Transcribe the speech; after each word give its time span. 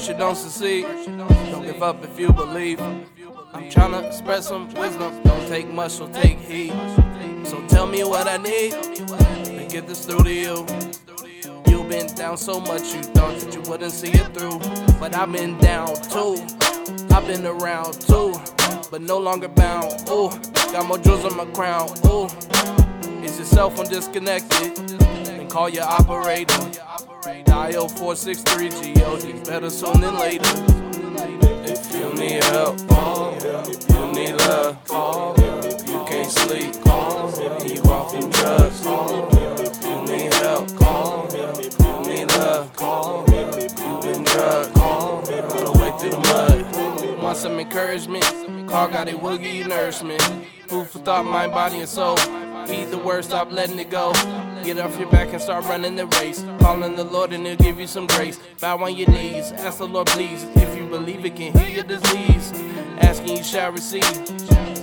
first 0.00 0.10
you 0.10 0.16
don't 0.16 0.36
succeed. 0.36 0.84
Don't 1.50 1.64
give 1.64 1.82
up 1.82 2.02
if 2.02 2.18
you 2.18 2.32
believe. 2.32 2.80
I'm 2.80 3.68
trying 3.70 3.92
to 3.92 4.12
spread 4.12 4.42
some 4.42 4.72
wisdom. 4.74 5.22
Don't 5.22 5.46
take 5.48 5.68
much, 5.68 5.92
so 5.92 6.08
take 6.08 6.38
heed. 6.38 6.72
So 7.44 7.60
tell 7.68 7.86
me 7.86 8.04
what 8.04 8.26
I 8.26 8.36
need 8.38 8.72
to 8.72 9.66
get 9.68 9.86
this 9.86 10.06
through 10.06 10.24
to 10.24 10.32
you. 10.32 10.66
You've 11.66 11.88
been 11.88 12.06
down 12.14 12.38
so 12.38 12.60
much 12.60 12.94
you 12.94 13.02
thought 13.02 13.38
that 13.40 13.54
you 13.54 13.60
wouldn't 13.62 13.92
see 13.92 14.12
it 14.12 14.34
through. 14.34 14.58
But 14.98 15.14
I've 15.14 15.32
been 15.32 15.58
down 15.58 15.94
too. 16.08 16.36
I've 17.10 17.26
been 17.26 17.44
around 17.44 18.00
too. 18.00 18.34
But 18.90 19.02
no 19.02 19.18
longer 19.18 19.48
bound. 19.48 20.08
Ooh, 20.08 20.30
got 20.72 20.86
more 20.86 20.98
jewels 20.98 21.24
on 21.24 21.36
my 21.36 21.46
crown. 21.46 21.90
Ooh, 22.06 22.26
is 23.22 23.36
your 23.36 23.46
cell 23.46 23.70
phone 23.70 23.86
disconnected? 23.86 24.76
Then 25.26 25.48
call 25.48 25.68
your 25.68 25.84
operator. 25.84 26.70
Dial 27.50 27.88
463 27.88 28.94
GOD. 28.94 29.44
Better 29.44 29.70
soon 29.70 30.00
than 30.00 30.16
later. 30.20 30.48
If 31.66 31.92
you 31.92 32.14
need 32.14 32.44
help, 32.44 32.78
call. 32.86 33.34
if 33.34 33.90
you 33.90 34.12
need 34.12 34.34
love, 34.36 34.84
call. 34.84 35.34
If 35.36 35.88
you 35.88 36.04
can't 36.06 36.30
sleep, 36.30 36.76
and 36.86 37.68
you 37.68 37.82
off 37.90 38.12
them 38.12 38.30
drugs. 38.30 38.80
call. 38.82 39.28
If 39.58 39.82
you 39.82 40.02
need 40.06 40.32
help, 40.34 40.76
call. 40.76 41.26
If 41.26 41.76
you 41.80 42.02
need 42.06 42.28
love, 42.28 42.72
call. 42.76 43.24
If 43.28 43.78
you 43.80 44.00
been 44.00 44.22
drugged, 44.22 44.74
call. 44.76 45.16
all 45.16 45.72
the 45.72 45.78
way 45.80 45.92
through 45.98 46.10
the 46.10 46.18
mud. 46.18 47.20
Want 47.20 47.36
some 47.36 47.58
encouragement? 47.58 48.68
Car 48.68 48.88
got 48.88 49.08
it, 49.08 49.20
will 49.20 49.36
give 49.36 49.52
you 49.52 49.66
nourishment. 49.66 50.22
Food 50.68 50.86
for 50.86 51.00
thought, 51.00 51.24
mind, 51.24 51.50
body, 51.50 51.80
and 51.80 51.88
soul. 51.88 52.16
Eat 52.72 52.90
the 52.90 52.98
word, 52.98 53.24
stop 53.24 53.50
letting 53.50 53.78
it 53.78 53.90
go. 53.90 54.12
Get 54.64 54.78
off 54.78 54.98
your 54.98 55.10
back 55.10 55.32
and 55.32 55.40
start 55.42 55.64
running 55.64 55.96
the 55.96 56.06
race. 56.06 56.44
Calling 56.60 56.94
the 56.94 57.04
Lord 57.04 57.32
and 57.32 57.46
He'll 57.46 57.56
give 57.56 57.80
you 57.80 57.86
some 57.86 58.06
grace. 58.06 58.38
Bow 58.60 58.78
on 58.78 58.96
your 58.96 59.08
knees, 59.08 59.52
ask 59.52 59.78
the 59.78 59.86
Lord, 59.86 60.06
please. 60.08 60.44
If 60.54 60.76
you 60.76 60.86
believe 60.86 61.24
it 61.24 61.36
can 61.36 61.56
heal 61.58 61.68
your 61.68 61.84
disease. 61.84 62.52
Asking 63.00 63.38
you 63.38 63.42
shall 63.42 63.72
receive, 63.72 64.04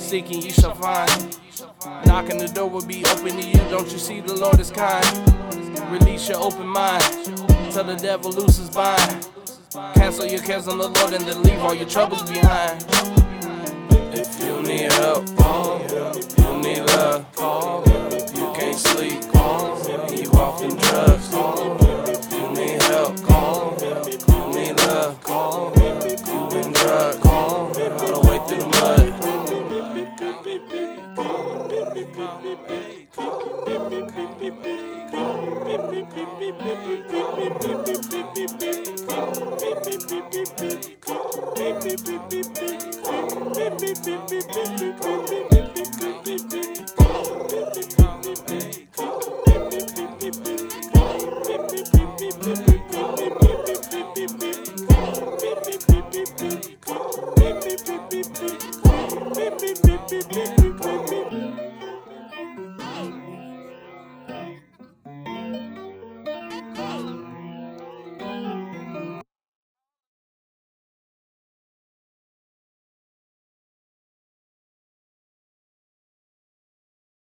seeking 0.00 0.42
you 0.42 0.50
shall 0.50 0.74
find. 0.74 1.38
Knocking 2.06 2.38
the 2.38 2.48
door 2.48 2.68
will 2.68 2.84
be 2.84 3.04
open 3.04 3.36
to 3.36 3.46
you. 3.46 3.58
Don't 3.70 3.90
you 3.92 3.98
see 3.98 4.20
the 4.20 4.34
Lord 4.34 4.58
is 4.58 4.70
kind? 4.70 5.06
Release 5.90 6.28
your 6.28 6.38
open 6.38 6.66
mind. 6.66 7.02
Tell 7.72 7.84
the 7.84 7.96
devil 8.00 8.32
loose 8.32 8.56
his 8.56 8.70
bind. 8.70 9.28
Cancel 9.94 10.26
your 10.26 10.40
cares 10.40 10.66
on 10.66 10.78
the 10.78 10.88
Lord 10.88 11.12
and 11.12 11.24
then 11.24 11.42
leave 11.42 11.60
all 11.60 11.74
your 11.74 11.88
troubles 11.88 12.22
behind. 12.28 12.84
If 14.12 14.42
you 14.42 14.62
need 14.62 14.92
help, 14.92 15.24
if 15.84 16.37
love, 17.38 17.86
you 18.36 18.52
can't 18.54 18.76
sleep, 18.76 19.22
and 19.88 20.18
you 20.18 20.30
off 20.32 20.60
them 20.60 20.76
drugs. 20.76 21.28
If 22.08 22.32
you 22.32 22.48
need 22.52 22.82
help, 22.82 23.22
Call. 23.22 23.76
you 23.80 24.40
need 24.54 24.76
love, 24.76 25.18
you 26.28 26.48
been 26.50 26.72
drugged, 26.72 27.26
all 27.26 27.68
the 27.72 28.20
way 28.28 28.38
through 28.46 28.58
the 28.58 28.68
mud. 28.68 29.08